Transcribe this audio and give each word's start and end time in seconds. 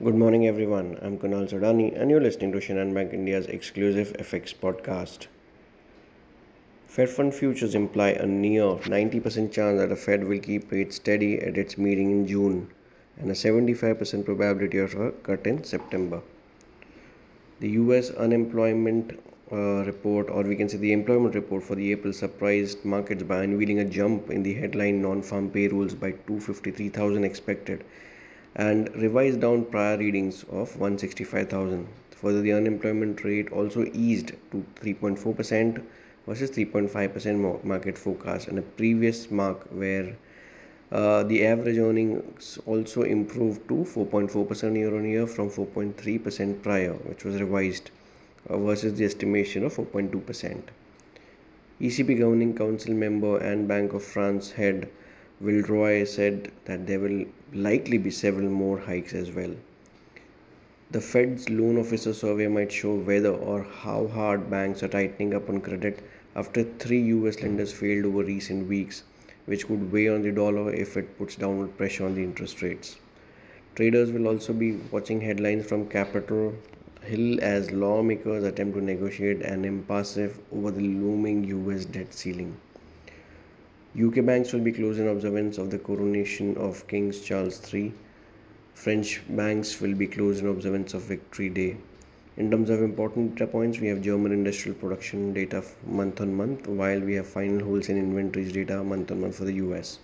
Good 0.00 0.14
morning, 0.14 0.46
everyone. 0.46 0.96
I'm 1.02 1.18
Kunal 1.18 1.50
Sodani, 1.50 2.00
and 2.00 2.08
you're 2.08 2.20
listening 2.20 2.52
to 2.52 2.58
Shinhan 2.58 2.94
Bank 2.94 3.12
India's 3.12 3.46
exclusive 3.46 4.12
FX 4.12 4.54
podcast. 4.54 5.26
Fed 6.86 7.08
fund 7.08 7.34
futures 7.34 7.74
imply 7.74 8.10
a 8.10 8.24
near 8.24 8.76
90% 8.76 9.50
chance 9.50 9.80
that 9.80 9.88
the 9.88 9.96
Fed 9.96 10.22
will 10.22 10.38
keep 10.38 10.70
rates 10.70 10.94
steady 10.94 11.40
at 11.40 11.58
its 11.58 11.76
meeting 11.76 12.12
in 12.12 12.28
June, 12.28 12.68
and 13.18 13.28
a 13.28 13.34
75% 13.34 14.24
probability 14.24 14.78
of 14.78 14.94
a 14.94 15.10
cut 15.10 15.44
in 15.48 15.64
September. 15.64 16.22
The 17.58 17.70
US 17.70 18.12
unemployment 18.12 19.18
uh, 19.50 19.84
report, 19.84 20.30
or 20.30 20.44
we 20.44 20.54
can 20.54 20.68
say 20.68 20.76
the 20.78 20.92
employment 20.92 21.34
report 21.34 21.64
for 21.64 21.74
the 21.74 21.90
April, 21.90 22.12
surprised 22.12 22.84
markets 22.84 23.24
by 23.24 23.42
unveiling 23.42 23.80
a 23.80 23.84
jump 23.84 24.30
in 24.30 24.44
the 24.44 24.54
headline 24.54 25.02
non 25.02 25.22
farm 25.22 25.50
payrolls 25.50 25.96
by 25.96 26.12
253,000 26.12 27.24
expected 27.24 27.82
and 28.56 28.94
revised 28.96 29.40
down 29.40 29.64
prior 29.64 29.96
readings 29.96 30.42
of 30.44 30.74
165,000. 30.76 31.86
Further, 32.10 32.40
the 32.40 32.52
unemployment 32.52 33.22
rate 33.22 33.52
also 33.52 33.84
eased 33.92 34.32
to 34.50 34.64
3.4% 34.80 35.82
versus 36.26 36.50
3.5% 36.50 37.64
market 37.64 37.96
forecast 37.96 38.48
and 38.48 38.58
a 38.58 38.62
previous 38.62 39.30
mark 39.30 39.64
where 39.70 40.16
uh, 40.90 41.22
the 41.24 41.44
average 41.46 41.78
earnings 41.78 42.58
also 42.66 43.02
improved 43.02 43.66
to 43.68 43.74
4.4% 43.74 44.76
year 44.76 44.94
on 44.96 45.04
year 45.04 45.26
from 45.26 45.50
4.3% 45.50 46.62
prior, 46.62 46.94
which 46.94 47.24
was 47.24 47.40
revised 47.40 47.90
uh, 48.48 48.56
versus 48.58 48.94
the 48.98 49.04
estimation 49.04 49.64
of 49.64 49.74
4.2%. 49.74 50.62
ECB 51.80 52.18
Governing 52.18 52.56
Council 52.56 52.94
member 52.94 53.38
and 53.38 53.68
Bank 53.68 53.92
of 53.92 54.02
France 54.02 54.50
head 54.50 54.88
Villeroy 55.40 56.04
said 56.04 56.50
that 56.64 56.86
there 56.86 56.98
will 56.98 57.24
likely 57.52 57.96
be 57.96 58.10
several 58.10 58.48
more 58.48 58.78
hikes 58.78 59.14
as 59.14 59.30
well. 59.30 59.54
The 60.90 61.00
Fed's 61.00 61.48
loan 61.48 61.78
officer 61.78 62.12
survey 62.12 62.48
might 62.48 62.72
show 62.72 62.94
whether 62.96 63.30
or 63.30 63.62
how 63.62 64.06
hard 64.08 64.50
banks 64.50 64.82
are 64.82 64.88
tightening 64.88 65.34
up 65.34 65.48
on 65.48 65.60
credit 65.60 66.00
after 66.34 66.64
three 66.64 67.00
US 67.02 67.42
lenders 67.42 67.72
failed 67.72 68.06
over 68.06 68.24
recent 68.24 68.66
weeks, 68.68 69.04
which 69.46 69.66
could 69.68 69.92
weigh 69.92 70.08
on 70.08 70.22
the 70.22 70.32
dollar 70.32 70.72
if 70.74 70.96
it 70.96 71.16
puts 71.18 71.36
downward 71.36 71.76
pressure 71.76 72.06
on 72.06 72.14
the 72.14 72.24
interest 72.24 72.60
rates. 72.62 72.96
Traders 73.76 74.10
will 74.10 74.26
also 74.26 74.52
be 74.52 74.78
watching 74.90 75.20
headlines 75.20 75.66
from 75.66 75.88
Capitol 75.88 76.54
Hill 77.04 77.38
as 77.42 77.70
lawmakers 77.70 78.42
attempt 78.42 78.74
to 78.76 78.82
negotiate 78.82 79.42
an 79.42 79.64
impasse 79.64 80.18
over 80.52 80.70
the 80.72 80.80
looming 80.80 81.44
US 81.44 81.84
debt 81.84 82.12
ceiling. 82.12 82.56
UK 83.96 84.24
banks 84.24 84.52
will 84.52 84.60
be 84.60 84.72
closed 84.72 85.00
in 85.00 85.08
observance 85.08 85.56
of 85.56 85.70
the 85.70 85.78
coronation 85.78 86.56
of 86.58 86.86
King 86.88 87.10
Charles 87.10 87.72
III. 87.72 87.92
French 88.74 89.22
banks 89.30 89.80
will 89.80 89.94
be 89.94 90.06
closed 90.06 90.42
in 90.42 90.48
observance 90.48 90.92
of 90.92 91.02
Victory 91.02 91.48
Day. 91.48 91.76
In 92.36 92.50
terms 92.50 92.70
of 92.70 92.82
important 92.82 93.36
data 93.36 93.50
points, 93.50 93.80
we 93.80 93.88
have 93.88 94.02
German 94.02 94.30
industrial 94.32 94.76
production 94.76 95.32
data 95.32 95.64
month 95.86 96.20
on 96.20 96.34
month, 96.34 96.68
while 96.68 97.00
we 97.00 97.14
have 97.14 97.26
final 97.26 97.64
wholesale 97.64 97.96
inventories 97.96 98.52
data 98.52 98.84
month 98.84 99.10
on 99.10 99.22
month 99.22 99.36
for 99.36 99.44
the 99.44 99.54
US. 99.54 99.98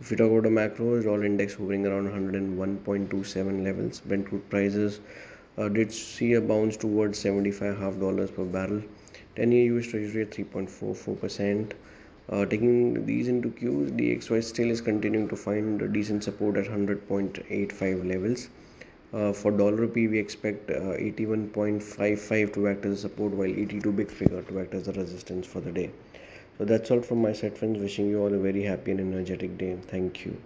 If 0.00 0.10
we 0.10 0.16
talk 0.16 0.30
about 0.30 0.44
the 0.44 0.48
macros, 0.48 1.04
all 1.04 1.22
index 1.22 1.54
hovering 1.54 1.86
around 1.86 2.08
101.27 2.08 3.64
levels. 3.64 4.00
Brent 4.00 4.26
crude 4.28 4.48
prices 4.48 5.00
uh, 5.58 5.68
did 5.68 5.92
see 5.92 6.32
a 6.34 6.40
bounce 6.40 6.76
towards 6.76 7.18
75 7.18 7.76
half 7.76 7.98
dollars 7.98 8.30
per 8.30 8.44
barrel 8.44 8.82
10 9.36 9.52
year 9.52 9.76
US 9.78 9.88
Treasury 9.88 10.22
at 10.22 10.30
3.44%. 10.30 11.72
Uh, 12.30 12.46
taking 12.46 13.04
these 13.06 13.26
into 13.26 13.50
cues, 13.50 13.90
DXY 13.90 14.42
still 14.44 14.70
is 14.70 14.80
continuing 14.80 15.28
to 15.28 15.34
find 15.34 15.92
decent 15.92 16.22
support 16.22 16.56
at 16.56 16.66
100.85 16.66 18.08
levels. 18.08 18.48
Uh, 19.12 19.32
for 19.32 19.50
dollar 19.50 19.74
rupee, 19.74 20.06
we 20.06 20.18
expect 20.18 20.70
uh, 20.70 20.94
81.55 20.96 22.54
to 22.54 22.68
act 22.68 22.84
as 22.84 22.98
a 22.98 23.00
support, 23.00 23.32
while 23.32 23.48
82 23.48 23.90
big 23.90 24.10
figure 24.10 24.42
to 24.42 24.60
act 24.60 24.74
as 24.74 24.86
a 24.86 24.92
resistance 24.92 25.44
for 25.46 25.60
the 25.60 25.72
day. 25.72 25.90
So 26.58 26.64
that's 26.64 26.90
all 26.92 27.00
from 27.02 27.20
my 27.20 27.32
side, 27.32 27.58
friends. 27.58 27.80
Wishing 27.80 28.08
you 28.08 28.22
all 28.22 28.32
a 28.32 28.38
very 28.38 28.62
happy 28.62 28.92
and 28.92 29.00
energetic 29.00 29.58
day. 29.58 29.76
Thank 29.88 30.24
you. 30.24 30.36